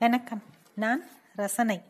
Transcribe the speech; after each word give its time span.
வணக்கம். 0.00 0.42
நான் 0.74 1.10
ரசனை. 1.36 1.82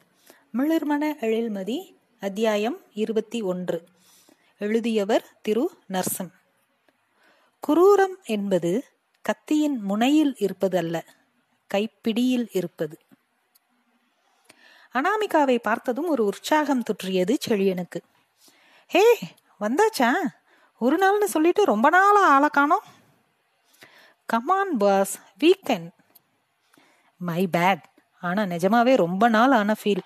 மிளிர்மன 0.58 1.14
எழில்மதி 1.20 1.96
அத்தியாயம் 2.20 2.80
இருபத்தி 2.94 3.42
ஒன்று. 3.42 3.88
எழுதியவர் 4.58 5.38
திரு 5.42 5.70
நர்சம். 5.88 6.30
குரூரம் 7.68 8.22
என்பது 8.24 8.84
கத்தியின் 9.22 9.80
முனையில் 9.80 10.36
இருப்பது 10.38 10.78
அல்ல 10.78 11.04
கைப்பிடியில் 11.74 12.48
இருப்பது. 12.52 12.98
அனாமிகாவை 14.94 15.58
பார்த்ததும் 15.58 16.08
ஒரு 16.08 16.24
உற்சாகம் 16.24 16.82
தொற்றியது 16.82 17.36
செழியனுக்கு. 17.48 18.00
ஹே 18.86 19.18
வந்தாச்சா? 19.60 20.10
ஒரு 20.78 20.96
நாள்னு 20.96 21.24
சொல்லிட்டு 21.24 21.64
ரொம்ப 21.64 21.88
நாளா 21.88 22.28
ஆளை 22.28 22.48
காணோம். 22.48 22.84
Come on 24.26 24.76
boss 24.76 25.18
weekend 25.40 25.88
my 27.16 27.48
bad 27.52 27.82
ஆனா 28.22 28.42
நிஜமாவே 28.44 28.94
ரொம்ப 28.96 29.24
நாள் 29.28 29.54
ஆன 29.58 29.74
ஃபீல் 29.80 30.04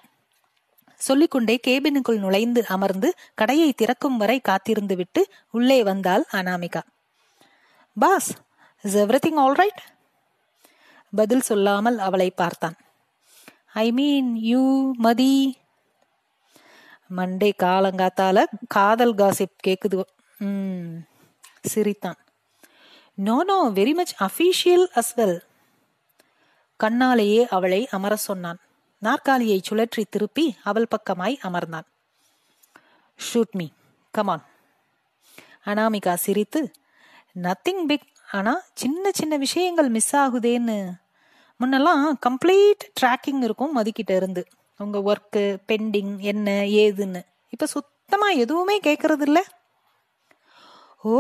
சொல்லிக்கொண்டே 1.00 1.54
கேபினுக்குள் 1.66 2.22
நுழைந்து 2.24 2.60
அமர்ந்து 2.66 3.08
கடையை 3.34 3.70
திறக்கும் 3.72 4.16
வரை 4.16 4.36
காத்திருந்து 4.40 4.94
விட்டு 4.96 5.22
உள்ளே 5.50 5.78
வந்தாள் 5.82 6.24
Anamika. 6.32 6.82
Boss 7.96 8.30
is 8.84 8.96
everything 8.96 9.40
all 9.42 9.58
right 9.62 9.82
பதில் 11.12 11.44
சொல்லாமல் 11.48 11.98
அவளை 11.98 12.28
பார்த்தான். 12.30 12.76
ஐ 13.82 13.86
மீன் 13.92 14.30
யூ 14.50 14.62
மதி. 14.96 15.34
மண்டே 17.16 17.50
காலங்காத்தால 17.62 18.44
காதல் 18.66 19.14
காசிப் 19.14 19.58
கேக்குது. 19.66 20.00
சிரித்தான். 21.72 22.18
No 23.26 23.36
no 23.42 23.58
very 23.78 23.92
much 23.94 24.14
official 24.20 24.86
as 25.00 25.12
well 25.16 25.38
கண்ணாலேயே 26.84 27.42
அவளை 27.56 27.80
அமர 27.90 28.14
சொன்னான். 28.16 28.58
நாற்காலியை 29.02 29.58
சுழற்றி 29.68 30.02
திருப்பி 30.10 30.46
அவள் 30.62 30.92
பக்கமாய் 30.94 31.34
அமர்ந்தான். 31.42 31.86
ஷூட் 33.18 33.54
மீ 33.58 33.66
கமான் 34.14 34.44
அனாமிகா 35.66 36.14
சிரித்து 36.14 36.60
நத்திங் 37.42 37.84
பிக் 37.86 38.08
ஆனா 38.32 38.52
சின்ன 38.74 39.10
சின்ன 39.12 39.34
விஷயங்கள் 39.36 39.88
மிஸ் 39.88 40.16
ஆகுதேன்னு. 40.16 40.78
முன்னெல்லாம் 41.60 42.04
கம்ப்ளீட் 42.26 42.84
ட்ராக்கிங் 43.00 43.42
இருக்கும் 43.46 43.76
மதிக்கிட்ட 43.76 44.12
இருந்து. 44.16 44.42
உங்க 44.76 44.98
ஒர்க்கு 45.10 45.42
பெண்டிங் 45.68 46.14
என்ன 46.30 46.50
ஏதுன்னு. 46.84 47.20
இப்ப 47.48 47.66
சுத்தமா 47.66 48.28
எதுவுமே 48.42 48.76
கேட்கறது 48.80 49.24
இல்ல 49.28 49.40
ஓ 51.02 51.14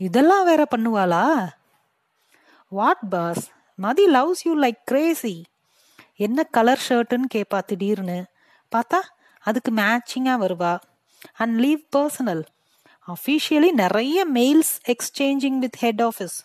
இதெல்லாம் 0.00 0.44
வேற 0.44 0.62
பண்ணுவாளா? 0.74 1.24
What 2.72 3.04
boss 3.10 3.44
Mathi 3.80 4.06
loves 4.06 4.42
you 4.42 4.60
like 4.60 4.82
crazy. 4.84 5.44
என்ன 6.16 6.42
கலர் 6.42 6.80
ஷர்ட்டுன்னு 6.88 7.26
கேட்பா 7.34 7.62
திடீர்னு. 7.62 8.26
பார்த்தா 8.76 8.98
அதுக்கு 9.40 9.72
மேட்சிங்காக 9.72 10.38
வருவா. 10.38 10.80
அண்ட் 11.32 11.58
லீவ் 11.58 11.80
பர்சனல் 11.96 12.42
அஃபிஷியலி 13.06 13.70
நிறைய 13.70 14.26
mails 14.34 14.74
exchanging 14.86 15.58
with 15.58 15.76
head 15.76 16.02
office 16.02 16.36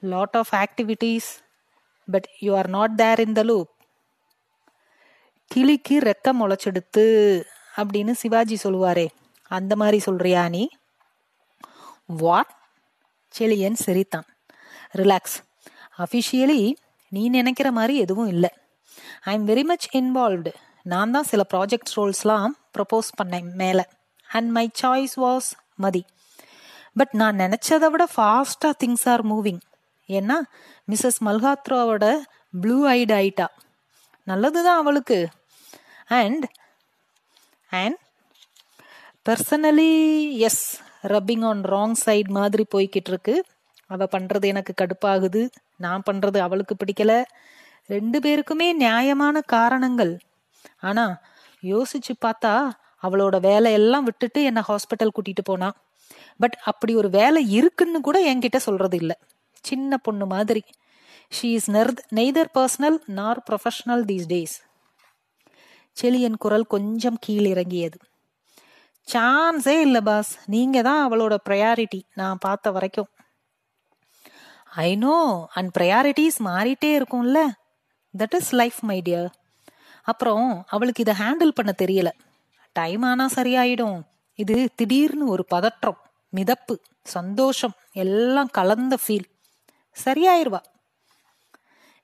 lot 0.00 0.36
of 0.36 0.54
activities 0.54 1.28
but 2.10 2.28
you 2.40 2.56
are 2.56 2.68
not 2.68 2.96
there 2.96 3.20
in 3.20 3.32
the 3.32 3.42
loop 3.42 3.70
கிளிக்கு 5.54 5.98
ரெக்க 5.98 6.32
முளைச்செடுத்து 6.32 7.06
அப்படின்னு 7.76 8.10
சிவாஜி 8.10 8.58
சொல்லுவாரே. 8.68 9.06
அந்த 9.48 9.76
மாதிரி 9.76 9.98
சொல்றியா 9.98 10.48
நீ? 10.48 10.68
வாட் 12.06 12.56
செலியன் 13.38 13.72
சிரித்தான். 13.72 14.26
ரிலாக்ஸ் 14.96 15.36
அஃபிஷியலி 15.98 16.72
நீ 17.08 17.28
நினைக்கிற 17.28 17.72
மாதிரி 17.72 17.98
எதுவும் 17.98 18.28
இல்லை. 18.28 18.50
I 19.22 19.34
am 19.34 19.48
very 19.48 19.64
much 19.64 19.86
involved 19.96 20.52
நான் 20.82 21.10
தான் 21.10 21.22
சில 21.22 21.42
ப்ராஜெக்ட் 21.54 21.92
ரோல்ஸ்லாம் 21.96 22.48
ப்ரப்போஸ் 22.78 23.10
பண்ணேன் 23.22 23.52
மேலே. 23.52 23.84
And 24.28 24.50
my 24.50 24.70
choice 24.82 25.16
was 25.16 25.48
Mathi 25.74 26.04
but 26.94 27.12
நான் 27.12 27.36
நினச்சதை 27.36 27.86
விட 27.90 28.04
ஃபாஸ்ட்டாக 28.16 28.72
திங்ஸ் 28.84 29.08
ஆர் 29.08 29.26
மூவிங் 29.26 29.60
ஏன்னா 30.08 30.36
மிஸ்ஸஸ் 30.88 31.20
மல்ஹாத்ராவோட 31.24 32.18
ப்ளூ 32.60 32.76
ஐடு 32.88 33.14
ஆயிட்டா. 33.20 33.46
நல்லதுதான் 34.24 34.76
அவளுக்கு. 34.76 35.28
And 36.06 36.44
and 37.70 37.98
personally 39.28 39.92
is 40.46 40.80
rubbing 41.02 41.44
on 41.44 41.62
wrong 41.62 41.92
side 41.92 42.28
மாதிரி 42.28 42.66
போய்கிட்டு 42.74 43.10
இருக்கு. 43.12 43.44
அவள் 43.86 44.12
பண்ணுறது 44.12 44.44
எனக்கு 44.44 44.74
கடுப்பாகுது. 44.80 45.50
நான் 45.86 46.06
பண்றது 46.10 46.38
அவளுக்கு 46.38 46.74
பிடிக்கல. 46.80 47.12
ரெண்டு 47.86 48.18
பேருக்குமே 48.18 48.68
நியாயமான 48.74 49.40
காரணங்கள். 49.54 50.12
ஆனா 50.80 51.04
யோசிச்சு 51.62 52.12
பார்த்தா 52.24 52.54
அவளோட 53.02 53.36
வேலையெல்லாம் 53.40 54.04
விட்டுட்டு 54.04 54.40
என்ன 54.44 54.60
ஹாஸ்பிட்டல் 54.68 55.14
கூட்டிட்டு 55.16 55.42
போனா. 55.44 55.68
பட் 56.38 56.56
அப்படி 56.64 56.92
ஒரு 56.96 57.10
வேலை 57.10 57.40
இருக்குன்னு 57.50 58.00
கூட 58.00 58.18
என்கிட்ட 58.30 58.56
சொல்றது 58.56 58.96
இல்ல. 58.96 59.12
சின்ன 59.62 59.96
பொண்ணு 59.96 60.26
மாதிரி. 60.26 60.62
She 61.36 61.48
is 61.58 61.70
நெர்த் 61.70 62.02
neither 62.14 62.50
personal 62.54 62.98
nor 63.18 63.40
professional 63.50 64.04
these 64.10 64.28
days 64.28 64.56
Chezhiyan 65.96 66.36
குரல் 66.38 66.66
கொஞ்சம் 66.66 67.18
கீழிறங்கியது. 67.26 67.98
சான்ஸே 69.08 69.76
இல்லை 69.80 70.00
பாஸ். 70.00 70.32
நீங்க 70.46 70.82
தான் 70.82 71.02
அவளோட 71.04 71.34
ப்ரையாரிட்டி 71.48 72.00
நான் 72.14 72.40
பார்த்த 72.40 72.70
வரைக்கும். 72.70 73.10
ஐ 74.76 74.96
நோ 74.96 75.46
அண்ட் 75.54 75.70
ப்ரையாரிட்டிஸ் 75.78 76.38
மாறிட்டே 76.44 76.90
இருக்கும்ல. 76.98 77.40
That 78.18 78.34
is 78.34 78.54
life 78.54 78.78
my 78.80 79.02
dear 79.04 79.28
அப்புறம் 80.02 80.64
அவளுக்கு 80.66 81.02
இதை 81.02 81.14
ஹேண்டில் 81.18 81.48
பண்ண 81.48 81.74
தெரியல. 81.82 82.08
டைம் 82.72 83.02
ஆனால் 83.02 83.34
சரியாயிடும். 83.34 84.00
இது 84.34 84.68
திடீர்னு 84.74 85.26
ஒரு 85.26 85.44
பதற்றம் 85.44 85.98
மிதப்பு 86.36 86.74
சந்தோஷம் 87.02 87.74
எல்லாம் 87.92 88.50
கலந்த 88.50 88.96
ஃபீல் 89.06 89.28
சரியாயிருவா. 90.04 90.60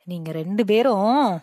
நீங்க 0.04 0.32
ரெண்டு 0.32 0.64
பேரும் 0.64 1.40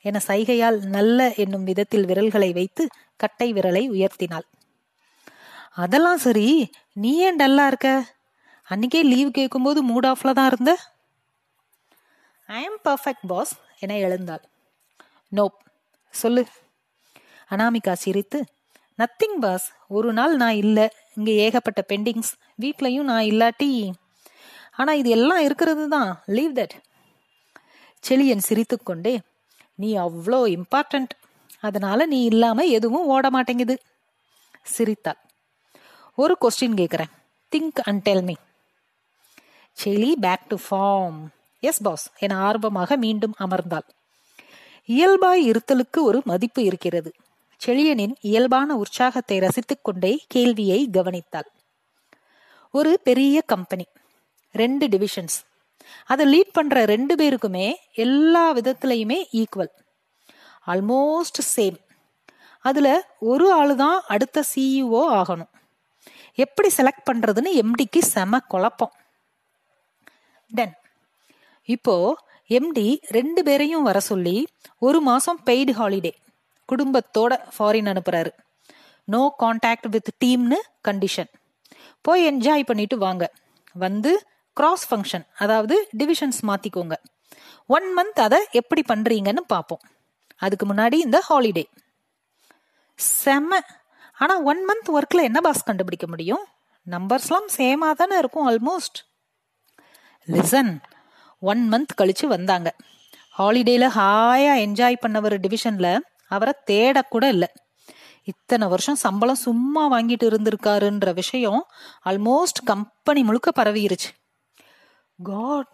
என 0.00 0.20
சைகையால் 0.26 0.78
நல்ல 0.86 1.34
என்னும் 1.34 1.64
விதத்தில் 1.64 2.04
விரல்களை 2.04 2.52
வைத்து 2.52 2.88
கட்டை 3.16 3.52
விரலை 3.52 3.82
உயர்த்தினாள். 3.90 4.46
அதெல்லாம் 5.74 6.16
சரி 6.16 6.70
நீ 6.92 7.16
ஏன் 7.16 7.36
டல்லா 7.36 7.66
இருக்க? 7.66 8.17
அன்னைக்கே 8.72 9.00
லீவ் 9.02 9.30
கேட்கும்போது 9.30 9.80
மூட் 9.90 10.06
ஆஃப்ல 10.08 10.30
தான் 10.32 10.46
இருந்த? 10.46 10.72
ஐ 12.46 12.62
எம் 12.62 12.80
பர்ஃபெக்ட் 12.84 13.26
பாஸ் 13.26 13.52
என 13.78 13.96
எழுந்தாள். 13.96 14.42
நோப் 15.28 15.56
சொல்லு. 16.14 16.42
அனாமிகா 17.50 17.92
சிரித்து 17.92 18.38
நத்திங் 18.98 19.38
பாஸ் 19.40 19.66
ஒரு 19.86 20.12
நாள் 20.12 20.34
நான் 20.36 20.58
இல்லை. 20.62 20.86
இங்கே 21.14 21.34
ஏகப்பட்ட 21.44 21.82
பெண்டிங்ஸ் 21.88 22.32
வீட்லையும் 22.62 23.08
நான் 23.10 23.28
இல்லாட்டி. 23.30 23.68
ஆனால் 24.76 24.96
இது 24.96 25.10
எல்லாம் 25.10 25.42
இருக்கிறது 25.46 25.88
தான். 25.88 26.10
லீவ் 26.26 26.52
தட் 26.58 26.74
செழியன் 28.04 28.46
சிரித்துக்கொண்டே 28.48 29.14
நீ 29.74 29.96
அவ்வளோ 29.96 30.40
இம்பார்ட்டன்ட் 30.56 31.14
அதனால 31.60 32.06
நீ 32.06 32.18
இல்லாம 32.24 32.64
எதுவும் 32.78 33.08
ஓட 33.14 33.30
மாட்டேங்குது. 33.30 33.76
சிரித்தாள். 34.74 35.20
ஒரு 36.14 36.36
கொஸ்டின் 36.40 36.78
கேட்குறேன் 36.82 37.12
think 37.52 37.80
and 37.84 38.02
tell 38.02 38.22
me 38.22 38.36
ஷெய்லி 39.80 40.12
back 40.20 40.46
to 40.50 40.56
form 40.66 41.18
yes 41.60 41.80
boss 41.82 42.04
என 42.18 42.36
ஆர்வமாக 42.36 42.96
மீண்டும் 42.96 43.34
அமர்ந்தாள். 43.38 43.86
இயல்பாய் 44.84 45.50
இருத்தலுக்கு 45.50 45.98
ஒரு 46.00 46.22
மதிப்பு 46.24 46.62
இருக்கிறது. 46.62 47.10
செழியனின் 47.60 48.14
இயல்பான 48.20 48.76
உற்சாகத்தை 48.76 49.38
ரசித்துக் 49.38 49.84
கொண்டே 49.86 50.12
கேள்வியை 50.28 50.80
கவனித்தாள். 50.92 51.48
ஒரு 52.74 53.00
பெரிய 53.02 53.42
கம்பெனி 53.52 53.86
ரெண்டு 54.54 54.86
டிவிஷன்ஸ் 54.86 55.36
அதை 56.04 56.24
லீட் 56.32 56.52
பண்ற 56.52 56.84
ரெண்டு 56.84 57.14
பேருக்குமே 57.14 57.68
எல்லா 57.92 58.54
விதத்திலையுமே 58.54 59.18
ஈக்குவல் 59.40 59.72
ஆல்மோஸ்ட் 60.66 61.40
சேம் 61.56 61.78
அதுல 62.64 62.88
ஒரு 63.18 63.46
ஆளு 63.52 63.76
தான் 63.76 64.00
அடுத்த 64.08 64.42
சிஇஓ 64.54 65.02
ஆகணும். 65.20 65.52
எப்படி 66.34 66.68
செலக்ட் 66.76 67.08
பண்றதுன்னு 67.10 67.50
எம்டிக்கு 67.62 68.00
செம 68.14 68.40
குழப்பம். 68.52 68.92
டன் 70.50 70.74
இப்போ 71.68 71.94
எம்டி 72.48 72.86
ரெண்டு 73.08 73.42
பேரையும் 73.42 73.82
வர 73.82 74.00
சொல்லி 74.00 74.36
ஒரு 74.78 75.00
மாசம் 75.00 75.40
பெய்டு 75.46 75.72
ஹாலிடே 75.80 76.12
குடும்பத்தோட 76.68 77.32
ஃபாரின் 77.54 77.90
அனுப்புறாரு. 77.92 78.30
நோ 79.04 79.34
கான்டாக்ட் 79.38 79.88
வித் 79.88 80.10
டீம்னு 80.24 80.58
கண்டிஷன் 80.88 81.30
போய் 82.00 82.24
என்ஜாய் 82.30 82.68
பண்ணிட்டு 82.70 82.98
வாங்க. 82.98 83.24
வந்து 83.74 84.12
கிராஸ் 84.56 84.86
ஃபங்க்ஷன் 84.90 85.24
அதாவது 85.36 85.88
டிவிஷன்ஸ் 85.98 86.40
மாத்திக்கோங்க. 86.42 86.94
ஒன் 87.66 87.88
மந்த் 87.96 88.20
அதை 88.26 88.40
எப்படி 88.50 88.82
பண்றீங்கன்னு 88.92 89.42
பார்ப்போம் 89.46 89.82
அதுக்கு 90.36 90.66
முன்னாடி 90.66 90.96
இந்த 91.06 91.18
ஹாலிடே 91.28 91.64
செம்ம 93.24 93.60
ஆனா 94.18 94.34
ஒன் 94.50 94.62
மந்த் 94.68 94.88
ஒர்க்ல 94.96 95.22
என்ன 95.22 95.40
பாஸ் 95.40 95.68
கண்டுபிடிக்க 95.68 96.06
முடியும்? 96.06 96.44
நம்பர்ஸ்லாம் 96.86 97.48
சேமா 97.56 97.90
தானே 98.00 98.18
இருக்கும் 98.18 98.48
ஆல்மோஸ்ட் 98.50 98.98
லிசன் 100.28 100.80
ஒன் 101.40 101.68
மந்த் 101.72 101.94
கழிச்சு 102.00 102.26
வந்தாங்க. 102.26 102.76
ஹாலிடேல 103.38 103.84
ஹாயா 103.96 104.54
என்ஜாய் 104.66 105.00
பண்ணவர் 105.06 105.36
டிவிஷன்ல 105.44 105.98
அவரை 106.28 106.54
தேடக்கூட 106.66 107.24
இல்லை. 107.24 107.48
இத்தனை 108.24 108.68
வருஷம் 108.68 108.94
சம்பளம் 108.94 109.34
சும்மா 109.34 109.92
வாங்கிட்டு 109.92 110.24
இருந்திருக்காருன்ற 110.24 111.14
விஷயம் 111.14 111.66
ஆல்மோஸ்ட் 112.04 112.60
கம்பெனி 112.64 113.22
முழுக்க 113.22 113.50
பரவிருச்சு. 113.56 114.10
காட் 115.22 115.68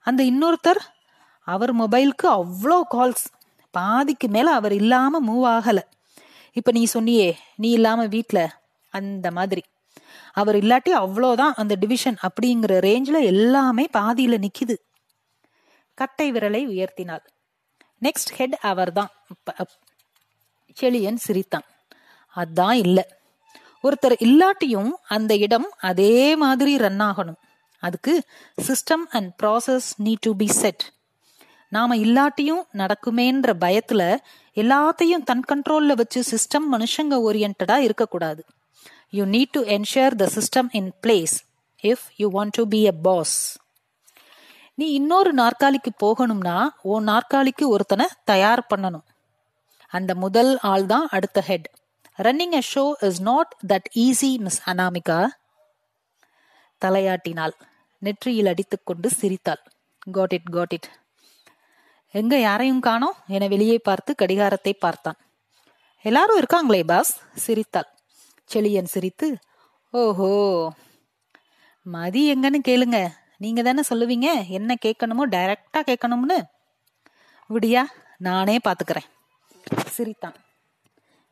அந்த 0.00 0.22
இன்னொருத்தர் 0.22 0.82
அவர் 1.40 1.76
மொபைலுக்கு 1.76 2.26
அவ்வளோ 2.26 2.80
கால்ஸ் 2.90 3.26
பாதிக்கு 3.70 4.28
மேல 4.28 4.52
அவர் 4.52 4.72
இல்லாம 4.72 5.20
மூவ் 5.22 5.52
ஆகல. 5.58 5.78
இப்ப 6.52 6.70
நீ 6.70 6.86
சொன்னியே 6.94 7.34
நீ 7.56 7.70
இல்லாம 7.70 8.06
வீட்டில் 8.06 8.48
அந்த 8.90 9.30
மாதிரி. 9.30 9.62
அவர் 10.36 10.56
இல்லாட்டி 10.56 10.92
அவ்வளோதான் 11.02 11.54
அந்த 11.60 11.74
டிவிஷன் 11.74 12.18
அப்படிங்கிற 12.26 12.72
ரேஞ்சில் 12.88 13.28
எல்லாமே 13.32 13.84
பாதியில் 13.90 14.42
நிற்கிது 14.44 14.76
கட்டை 15.98 16.26
விரலை 16.32 16.62
உயர்த்தினாள். 16.72 17.24
நெக்ஸ்ட் 18.02 18.32
ஹெட் 18.38 18.56
அவர் 18.70 18.92
தான் 18.92 19.10
செழியன் 20.80 21.22
சிரித்தான். 21.26 21.66
அதான் 22.36 22.76
இல்லை. 22.84 23.04
ஒருத்தர் 23.82 24.16
இல்லாட்டியும் 24.26 24.90
அந்த 25.14 25.32
இடம் 25.36 25.68
அதே 25.90 26.18
மாதிரி 26.36 26.72
ரன் 26.84 27.00
ஆகணும். 27.00 27.40
அதுக்கு 27.82 28.14
system 28.66 29.04
and 29.08 29.32
process 29.42 29.88
need 30.04 30.24
to 30.26 30.32
be 30.36 30.48
set 30.60 30.84
நாம 31.72 31.96
இல்லாட்டியும் 31.96 32.62
நடக்குமேன்ற 32.72 33.52
பயத்துல 33.64 34.02
எல்லாத்தையும் 34.54 35.24
தன் 35.30 35.46
கண்ட்ரோல்ல 35.48 35.94
வச்சு 36.00 36.20
சிஸ்டம் 36.30 36.68
மனுஷங்க 36.72 37.16
ஓரியன்டா 37.26 37.76
இருக்கக்கூடாது. 37.86 38.42
You 39.18 39.24
need 39.34 39.54
to 39.56 39.62
ensure 39.76 40.14
the 40.22 40.26
system 40.36 40.68
in 40.80 40.90
place 41.04 41.36
if 41.84 42.04
you 42.20 42.28
want 42.36 42.52
to 42.58 42.64
be 42.74 42.80
a 42.92 42.94
boss 43.06 43.36
நீ 44.78 44.86
இன்னொரு 44.98 45.30
நாற்காலிக்கு 45.32 45.90
போகணும்னா 46.02 46.56
உன் 46.92 47.06
நாற்காலிக்கு 47.10 47.64
ஒருத்தனை 47.74 48.06
தயார் 48.30 48.62
பண்ணணும். 48.70 49.06
அந்த 49.92 50.12
முதல் 50.24 50.50
ஆள் 50.70 50.86
தான் 50.92 51.06
அடுத்த 51.16 51.40
head 51.48 51.68
running 52.18 52.56
a 52.60 52.62
show 52.72 52.84
is 53.08 53.20
not 53.30 53.52
that 53.72 53.88
easy 54.04 54.30
miss 54.44 54.60
Anamika 54.70 55.18
தலையாட்டினாள். 56.82 57.54
நெற்றியில் 58.02 58.50
அடித்துக்கொண்டு 58.52 59.08
சிரித்தாள். 59.20 59.62
காட் 60.16 60.34
இட் 60.38 60.50
காட் 60.56 60.74
இட் 60.78 60.88
எங்க 62.14 62.34
யாரையும் 62.48 62.84
காணோம்? 62.88 63.16
என 63.36 63.46
வெளியே 63.54 63.78
பார்த்து 63.88 64.10
கடிகாரத்தை 64.22 64.72
பார்த்தான். 64.84 65.18
எல்லாரும் 66.04 66.40
இருக்காங்களே 66.40 66.82
பாஸ் 66.92 67.12
சிரித்தாள். 67.44 67.88
செழியன் 68.50 68.92
சிரித்து 68.94 69.28
ஓஹோ 69.90 70.30
மதி 71.86 72.22
எங்கன்னு 72.32 72.58
கேளுங்க. 72.68 72.98
நீங்க 73.38 73.60
தானே 73.62 73.82
சொல்லுவீங்க 73.90 74.28
என்ன 74.48 74.74
கேட்கணுமோ 74.84 75.24
டைரக்டா 75.34 75.80
கேட்கணும்னு? 75.90 76.38
விடியா 77.50 77.82
நானே 78.18 78.56
பாத்துக்கிறேன் 78.64 79.08
சிரித்தான். 79.96 80.36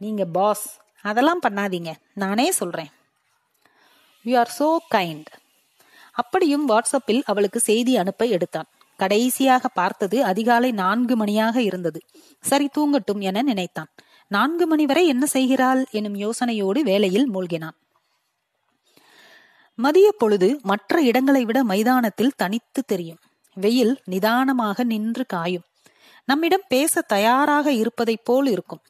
நீங்க 0.00 0.24
பாஸ் 0.36 0.66
அதெல்லாம் 1.02 1.42
பண்ணாதீங்க 1.46 1.90
நானே 2.14 2.46
சொல்றேன். 2.50 2.90
யூ 4.22 4.34
ஆர் 4.38 4.52
சோ 4.58 4.68
கைண்ட் 4.94 5.30
அப்படியும் 6.12 6.68
வாட்ஸ்அப்பில் 6.68 7.22
அவளுக்கு 7.24 7.60
செய்தி 7.60 7.92
அனுப்ப 7.96 8.24
எடுத்தான். 8.26 8.68
கடைசியாக 8.96 9.68
பார்த்தது 9.68 10.24
அதிகாலை 10.24 10.70
நான்கு 10.72 11.14
மணியாக 11.16 11.56
இருந்தது. 11.62 12.00
சரி 12.40 12.68
தூங்கட்டும் 12.76 13.20
என 13.20 13.42
நினைத்தான். 13.42 13.90
நான்கு 14.28 14.66
மணி 14.66 14.86
வரை 14.86 15.06
என்ன 15.06 15.26
செய்கிறாள்? 15.26 15.84
எனும் 15.90 16.14
யோசனையோடு 16.14 16.80
வேலையில் 16.80 17.32
மூழ்கினான். 17.34 17.76
மதிய 19.74 20.12
பொழுது 20.18 20.60
மற்ற 20.62 21.02
இடங்களை 21.02 21.44
விட 21.44 21.64
மைதானத்தில் 21.64 22.32
தனித்து 22.36 22.84
தெரியும். 22.84 23.18
வெயில் 23.54 24.00
நிதானமாக 24.04 24.84
நின்று 24.84 25.26
காயும். 25.26 25.62
நம்மிடம் 26.24 26.62
பேச 26.68 27.00
தயாராக 27.00 27.72
இருப்பதைப் 27.72 28.24
போல் 28.24 28.46
இருக்கும். 28.46 28.80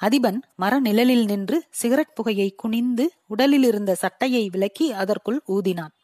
அதிபன் 0.00 0.40
மர 0.56 0.80
நிழலில் 0.80 1.24
நின்று 1.24 1.64
சிகரெட் 1.70 2.14
புகையை 2.14 2.54
குனிந்து 2.56 3.12
உடலில் 3.26 3.64
இருந்த 3.64 3.94
சட்டையை 3.94 4.48
விலக்கி 4.48 4.92
அதற்குள் 4.92 5.42
ஊதினான். 5.48 5.94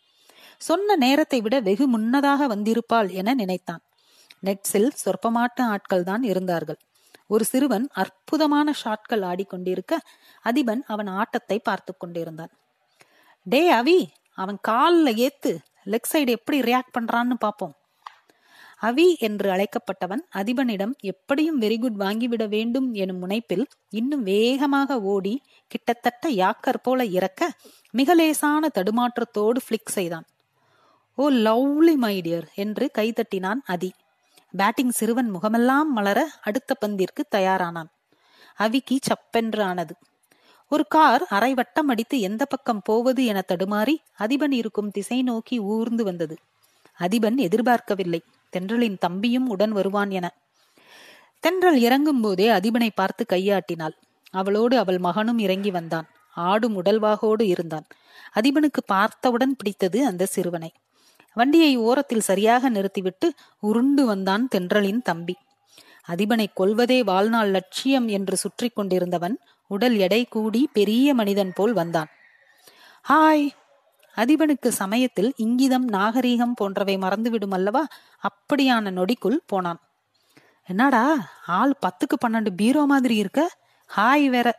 சொன்ன 0.58 0.96
நேரத்தை 0.96 1.40
விட 1.40 1.60
வெகு 1.60 1.86
முன்னதாக 1.86 2.48
வந்திருப்பாள் 2.48 3.10
என 3.10 3.34
நினைத்தான். 3.34 3.80
நெட்ஸில் 4.44 4.90
சொற்பமாட்ட 5.04 5.60
ஆட்கள் 5.60 6.02
தான் 6.02 6.22
இருந்தார்கள். 6.22 6.76
ஒரு 7.30 7.44
சிறுவன் 7.44 7.86
அற்புதமான 7.92 8.68
ஷாட்கள் 8.82 9.22
ஆடிக்கொண்டிருக்க 9.30 9.94
அதிபன் 10.44 10.82
அவன் 10.86 11.10
ஆட்டத்தை 11.20 11.58
பார்த்து 11.58 11.92
கொண்டிருந்தான். 11.96 12.52
டே 13.46 13.62
அவி 13.70 13.98
அவன் 14.38 14.58
காலில் 14.62 15.16
ஏத்து 15.26 15.52
லெக் 15.92 16.10
சைடு 16.12 16.30
எப்படி 16.30 16.58
ரியாக்ட் 16.60 16.94
பண்றான்னு 16.98 17.36
பார்ப்போம் 17.38 17.74
அவி 18.78 19.06
என்று 19.20 19.48
அழைக்கப்பட்டவன் 19.50 20.22
அதிபனிடம் 20.36 20.92
எப்படியும் 21.00 21.60
வெரி 21.60 21.76
குட் 21.78 21.98
வாங்கிவிட 22.00 22.44
வேண்டும் 22.48 22.88
எனும் 22.92 23.20
முனைப்பில் 23.22 23.64
இன்னும் 23.90 24.22
வேகமாக 24.22 25.00
ஓடி 25.12 25.34
கிட்டத்தட்ட 25.70 26.30
யாக்கர் 26.42 26.82
போல 26.82 27.04
இறக்க 27.16 27.50
மிக 27.90 28.14
லேசான 28.14 28.70
தடுமாற்றத்தோடு 28.74 29.60
பிளிக் 29.68 29.94
செய்தான். 29.96 30.26
ஓ 31.18 31.26
லவ்லி 31.46 31.94
மைடியர் 32.04 32.46
என்று 32.54 32.90
கைதட்டினான் 32.98 33.60
அதி. 33.64 33.90
பேட்டிங் 34.56 34.90
சிறுவன் 34.90 35.30
முகமெல்லாம் 35.30 35.92
மலர 35.92 36.30
அடுத்த 36.42 36.76
பந்திற்கு 36.86 37.22
தயாரானான். 37.30 37.90
அவிக்கு 38.58 38.98
சப்பென்று 39.06 39.60
ஆனது. 39.60 39.96
ஒரு 40.68 40.86
கார் 40.86 41.22
அரை 41.22 41.54
வட்டம் 41.54 41.88
அடித்து 41.88 42.20
எந்த 42.20 42.44
பக்கம் 42.44 42.82
போவது 42.84 43.24
என 43.24 43.44
தடுமாறி 43.48 43.96
அதிபன் 44.18 44.52
இருக்கும் 44.52 44.90
திசை 44.90 45.22
நோக்கி 45.22 45.58
ஊர்ந்து 45.58 46.04
வந்தது. 46.04 46.36
அதிபன் 47.00 47.36
எதிர்பார்க்கவில்லை. 47.36 48.22
தென்றலின் 48.56 48.98
தம்பியும் 48.98 49.48
உடன் 49.48 49.72
வருவான் 49.72 50.10
என. 50.10 50.34
தென்றல் 51.40 51.80
இறங்கும் 51.80 52.20
போதே 52.20 52.48
அதிபனை 52.48 52.90
பார்த்து 52.94 53.26
கையாட்டினாள். 53.28 53.96
அவளோடு 54.30 54.78
அவள் 54.78 54.98
மகனும் 54.98 55.38
இறங்கி 55.38 55.70
வந்தான். 55.70 56.08
ஆடும் 56.34 56.84
உடல்வாகோடு 56.84 57.42
இருந்தான். 57.42 57.84
அதிபனுக்கு 58.34 58.80
பார்த்தவுடன் 58.86 59.56
பிடித்தது 59.56 60.06
அந்த 60.06 60.26
சிறுவனை. 60.26 60.72
வண்டியை 61.34 61.76
ஓரத்தில் 61.76 62.20
சரியாக 62.20 62.68
நிறுத்திவிட்டு 62.68 63.32
உருண்டு 63.60 64.06
வந்தான் 64.06 64.48
தென்றலின் 64.54 65.02
தம்பி. 65.02 65.34
அதிபனை 66.06 66.46
கொல்வதே 66.56 67.04
வாழ்நாள் 67.04 67.50
லட்சியம் 67.50 68.08
என்று 68.08 68.36
சுற்றி 68.36 68.68
கொண்டிருந்தவன் 68.68 69.36
உடல் 69.70 69.96
எடை 69.96 70.24
கூடி 70.24 70.68
பெரிய 70.72 71.14
மனிதன் 71.14 71.52
போல் 71.54 71.72
வந்தான். 71.72 72.10
ஹாய்! 73.08 73.46
அதிபனுக்கு 74.16 74.68
சமயத்தில் 74.68 75.34
இங்கிதம் 75.38 75.86
நாகரீகம் 75.92 76.54
போன்றவை 76.54 76.96
மறந்துவிடும் 76.96 77.50
அல்லவா? 77.50 77.86
அப்படியான 78.24 78.90
நொடிக்குள் 78.90 79.38
போனான். 79.46 79.80
என்னடா 80.68 81.04
ஆள் 81.46 81.74
பத்துக்கு 81.86 82.16
பன்னெண்டு 82.26 82.50
பீரோ 82.56 82.84
மாதிரி 82.84 83.16
இருக்க? 83.16 83.40
ஹாய் 83.90 84.26
வேற. 84.28 84.58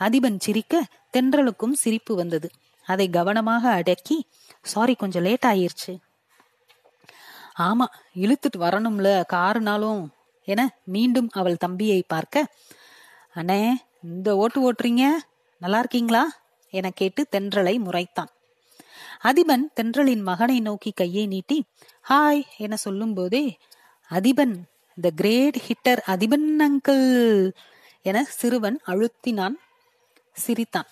அதிபன் 0.00 0.38
சிரிக்க 0.38 0.84
தென்றலுக்கும் 1.12 1.72
சிரிப்பு 1.72 2.14
வந்தது. 2.14 2.50
அதை 2.86 3.10
கவனமாக 3.10 3.70
அடக்கி 3.70 4.16
சாரி 4.72 4.94
கொஞ்சம் 4.94 5.22
லேட் 5.22 5.46
ஆயிருச்சு. 5.46 5.92
ஆமா 7.58 7.86
இழுத்துட்டு 8.14 8.58
வரணும்ல 8.58 9.08
காருனாலும். 9.32 10.02
என 10.48 10.62
மீண்டும் 10.84 11.28
அவள் 11.32 11.62
தம்பியை 11.64 12.00
பார்க்க 12.08 12.46
அண்ணே 13.34 13.60
இந்த 14.02 14.36
ஓட்டு 14.36 14.58
ஓட்டுறீங்க? 14.66 15.04
நல்லா 15.60 15.78
இருக்கீங்களா? 15.78 16.24
என 16.72 16.90
கேட்டு 16.90 17.22
தென்றலை 17.32 17.74
முறைத்தான். 17.86 18.30
அதிபன் 19.22 19.64
தென்றலின் 19.76 20.22
மகனை 20.22 20.58
நோக்கி 20.60 20.90
கையை 20.90 21.26
நீட்டி 21.26 21.58
ஹாய் 22.08 22.42
என 22.56 22.76
சொல்லும் 22.76 23.14
போதே 23.14 23.44
Athiban 24.10 24.54
the 25.00 25.10
great 25.16 25.58
hitter 25.66 26.02
Athiban 26.06 26.48
uncle 26.66 27.06
என 28.02 28.18
சிறுவன் 28.38 28.78
அழுத்தினான் 28.86 29.56
சிரித்தான். 30.32 30.88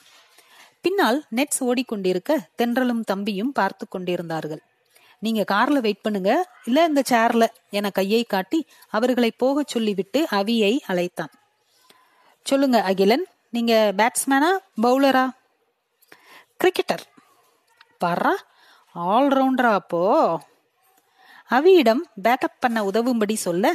பின்னால் 0.84 1.18
நெட்ஸ் 1.38 1.60
ஓடிக்கொண்டிருக்க 1.68 2.32
தென்றலும் 2.58 3.02
தம்பியும் 3.10 3.52
பார்த்து 3.58 3.84
கொண்டிருந்தார்கள். 3.88 4.62
நீங்க 5.22 5.42
கார்ல 5.52 5.78
வெயிட் 5.86 6.04
பண்ணுங்க. 6.06 6.32
இல்ல 6.64 6.78
இந்த 6.90 7.02
சேர்ல 7.10 7.44
என 7.70 7.90
கையை 7.98 8.22
காட்டி 8.24 8.60
அவர்களை 8.96 9.30
போகச் 9.42 9.72
சொல்லிவிட்டு 9.74 10.20
அவியை 10.40 10.74
அழைத்தான். 10.86 11.32
சொல்லுங்க 12.46 12.78
அகிலன் 12.90 13.24
நீங்க 13.50 13.74
பேட்ஸ்மேனா 13.98 14.50
பவுலரா 14.82 15.24
கிரிக்கெட்டர் 16.60 17.04
பாரா 18.02 18.34
ஆல்ரவுண்டரா 18.94 19.72
அப்போ 19.80 20.02
அவியிடம் 21.50 22.02
பேக்கப் 22.26 22.60
பண்ண 22.60 22.78
உதவும்படி 22.90 23.36
சொல்ல 23.46 23.74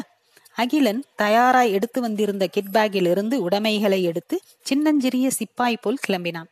அகிலன் 0.58 1.02
தயாராய் 1.22 1.74
எடுத்து 1.78 2.00
வந்திருந்த 2.02 2.46
கிட் 2.56 2.72
பேக்கில் 2.76 3.10
இருந்து 3.14 3.36
உடைமைகளை 3.48 4.00
எடுத்து 4.04 4.36
சின்னஞ்சிறிய 4.62 5.28
சிப்பாய் 5.40 5.82
போல் 5.82 6.04
கிளம்பினான். 6.08 6.50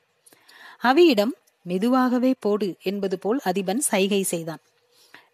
அவியிடம் 0.84 1.34
மெதுவாகவே 1.62 2.34
போடு 2.40 2.76
என்பது 2.84 3.20
போல் 3.20 3.40
அதிபன் 3.46 3.78
சைகை 3.78 4.24
செய்தான். 4.24 4.62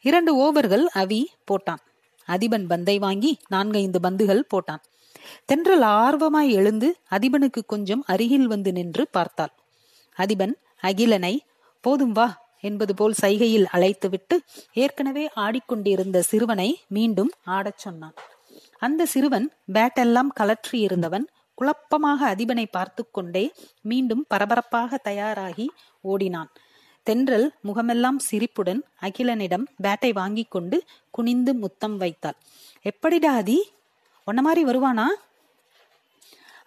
இரண்டு 0.01 0.31
ஓவர்கள் 0.35 0.85
அவி 0.85 1.31
போட்டான். 1.51 1.81
அதிபன் 2.27 2.65
பந்தை 2.67 2.99
வாங்கி 2.99 3.39
நான்கைந்து 3.47 3.99
பந்துகள் 3.99 4.47
போட்டான். 4.53 4.83
தென்றல் 5.45 5.81
ஆர்வமாய் 5.81 6.51
எழுந்து 6.51 6.95
அதிபனுக்கு 7.09 7.61
கொஞ்சம் 7.65 8.03
அருகில் 8.05 8.47
வந்து 8.47 8.71
நின்று 8.71 9.07
பார்த்தாள். 9.11 9.53
அதிபன் 10.17 10.55
அகிலனை 10.81 11.41
போதும் 11.81 12.11
வா 12.11 12.27
என்பது 12.59 12.93
போல் 12.95 13.13
சைகையில் 13.13 13.67
அழைத்துவிட்டு 13.71 14.35
ஏற்கனவே 14.73 15.29
ஆடிக்கொண்டிருந்த 15.35 16.21
சிறுவனை 16.21 16.81
மீண்டும் 16.87 17.31
ஆடச் 17.45 17.77
சொன்னான். 17.77 18.13
அந்த 18.79 19.05
சிறுவன் 19.05 19.51
பேட்டெல்லாம் 19.73 20.31
கலற்றி 20.39 20.77
இருந்தவன் 20.77 21.27
குழப்பமாக 21.63 22.19
அதிபனை 22.25 22.65
பார்த்து 22.65 23.11
கொண்டே 23.11 23.53
மீண்டும் 23.81 24.25
பரபரப்பாக 24.27 24.97
தயாராகி 25.03 25.69
ஓடினான். 26.01 26.49
தென்றல் 27.03 27.53
முகமெல்லாம் 27.61 28.19
சிரிப்புடன் 28.19 28.81
அகிலனிடம் 29.01 29.63
பேட்டை 29.83 30.13
வாங்கி 30.13 30.43
கொண்டு 30.43 30.83
குனிந்து 31.11 31.53
முத்தம் 31.53 31.97
வைத்தாள். 31.97 32.37
எப்படிடா 32.81 33.33
அதி 33.33 33.71
உன்ன 34.23 34.41
மாதிரி 34.41 34.63
வருவானா? 34.65 35.07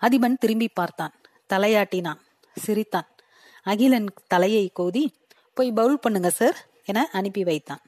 அதிபன் 0.01 0.39
திரும்பி 0.39 0.69
பார்த்தான். 0.69 1.15
தலையாட்டினான். 1.53 2.21
சிரித்தான். 2.57 3.09
அகிலன் 3.63 4.11
தலையை 4.29 4.71
கோதி 4.73 5.05
போய் 5.55 5.73
பவுல் 5.73 5.99
பண்ணுங்க 5.99 6.31
சார் 6.31 6.59
என 6.85 7.09
அனுப்பி 7.13 7.45
வைத்தான். 7.45 7.83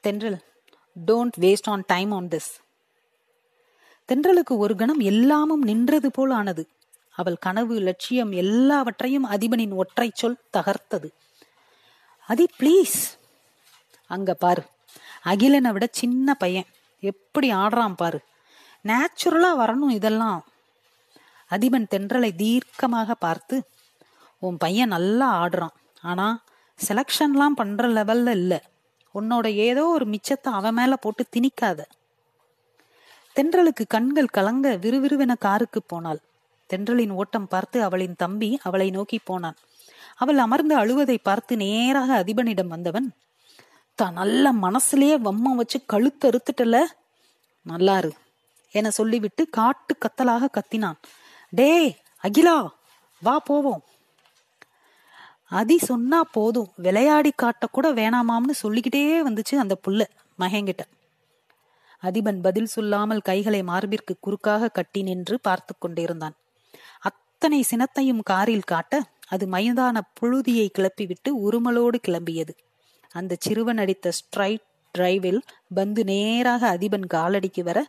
Thendral 0.00 0.38
don't 1.06 1.38
waste 1.40 1.70
on 1.74 1.84
time 1.86 2.10
on 2.10 2.28
this 2.28 2.52
தென்றலுக்கு 4.12 4.56
ஒரு 4.56 4.76
கணம் 4.76 4.98
எல்லாமும் 4.98 5.62
நின்றது 5.62 6.10
போல் 6.10 6.30
ஆனது 6.30 6.68
அவள் 7.10 7.36
கனவு 7.36 7.74
லட்சியம் 7.78 8.32
எல்லாவற்றையும் 8.32 9.26
அதிபனின் 9.30 9.74
ஒற்றை 9.74 10.10
சொல் 10.14 10.36
தகர்த்தது. 10.56 11.08
அதி 12.26 12.46
ப்ளீஸ். 12.58 12.98
அங்க 14.06 14.34
பாரு 14.34 14.64
அகிலனை 15.22 15.72
விட 15.72 15.88
சின்ன 15.90 16.34
பையன். 16.34 16.64
எப்படி 17.00 17.52
ஆடுறான் 17.52 17.94
பாரு. 17.94 18.20
நேச்சுரலா 18.84 19.50
வரணும் 19.58 19.90
இதெல்லாம். 19.90 20.44
அதிபன் 21.50 21.86
தென்றலை 21.94 22.30
தீர்க்கமாக 22.36 23.10
பார்த்து 23.18 23.64
உன் 24.38 24.56
பையன் 24.56 24.88
நல்லா 24.88 25.44
ஆடுறான். 25.44 25.74
ஆனா 26.02 26.44
செலக்ஷன்லாம் 26.88 27.56
பண்ற 27.56 27.88
லெவல்ல 27.88 28.30
இல்ல. 28.30 28.62
உன்னோட 29.14 29.46
ஏதோ 29.46 29.86
ஒரு 29.86 30.06
மிச்சத்தை 30.06 30.52
அவன் 30.60 30.74
மேல 30.74 30.96
போட்டு 30.96 31.26
திணிக்காத. 31.28 31.80
தென்றலுக்கு 33.36 33.84
கண்கள் 33.88 34.34
கலங்க 34.36 34.76
விறுவிறுவென 34.76 35.32
காருக்கு 35.38 35.80
போனாள். 35.82 36.20
தென்றலின் 36.70 37.10
ஓட்டம் 37.10 37.48
பார்த்து 37.48 37.78
அவளின் 37.82 38.16
தம்பி 38.16 38.58
அவளை 38.62 38.90
நோக்கி 38.90 39.18
போனான். 39.24 39.56
அவள் 40.16 40.38
அமர்ந்து 40.38 40.74
அழுவதை 40.76 41.16
பார்த்து 41.22 41.56
நேராக 41.56 42.10
அதிபனிடம் 42.22 42.72
வந்தவன் 42.74 43.08
தான் 43.98 44.12
நல்ல 44.12 44.52
மனசுலயே 44.52 45.16
வம்மம் 45.18 45.58
வச்சு 45.60 45.78
கழுத்து 45.86 46.24
அறுத்துட்டல? 46.30 46.76
நல்லாரு 47.66 48.10
என 48.74 48.90
சொல்லிவிட்டு 48.90 49.42
காட்டு 49.50 49.94
கத்தலாக 49.98 50.44
கத்தினான். 50.58 50.98
டே 51.52 51.72
அகிலா 52.24 52.56
வா 53.22 53.34
போவோம். 53.38 53.82
அதி 55.60 55.76
சொன்னா 55.78 56.18
போதும் 56.36 56.72
விளையாடி 56.76 57.32
காட்ட 57.36 57.64
கூட 57.66 57.86
வேணாமாம்னு 57.92 58.54
சொல்லிக்கிட்டே 58.62 59.02
வந்துச்சு 59.28 59.54
அந்த 59.54 59.74
புள்ள 59.84 60.02
மகங்கிட்ட 60.38 60.82
அதிபன் 62.02 62.40
பதில் 62.40 62.66
சொல்லாமல் 62.66 63.20
கைகளை 63.20 63.62
மார்பிற்கு 63.62 64.14
குறுக்காக 64.20 64.68
கட்டி 64.68 65.02
நின்று 65.02 65.40
பார்த்து 65.40 65.74
கொண்டிருந்தான். 65.78 66.36
அத்தனை 66.98 67.64
சினத்தையும் 67.70 68.22
காரில் 68.22 68.62
காட்ட 68.62 69.02
அது 69.28 69.46
மைதான 69.46 70.00
புழுதியை 70.20 70.68
கிளப்பிவிட்டு 70.78 71.30
உருமலோடு 71.30 71.98
கிளம்பியது. 72.08 72.50
அந்த 73.10 73.36
சிறுவன் 73.38 73.78
அடித்த 73.78 74.10
ஸ்ட்ரைட் 74.10 74.64
டிரைவில் 74.90 75.40
பந்து 75.74 76.04
நேராக 76.04 76.78
அதிபன் 76.78 77.06
காலடிக்கு 77.14 77.62
வர 77.62 77.86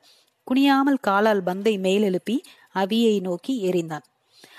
குனியாமல் 0.48 1.00
காலால் 1.02 1.44
பந்தை 1.44 1.78
மேலெழுப்பி 1.78 2.38
அவியை 2.76 3.22
நோக்கி 3.22 3.54
எறிந்தான். 3.72 4.06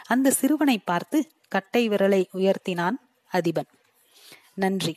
அந்த 0.06 0.30
சிறுவனை 0.30 0.78
பார்த்து 0.84 1.30
கட்டை 1.48 1.88
விரலை 1.88 2.22
உயர்த்தினான் 2.34 2.96
அதிபன். 3.30 3.70
நன்றி. 4.54 4.94